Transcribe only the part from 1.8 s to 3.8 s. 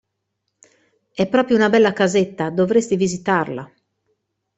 casetta, dovresti visitarla.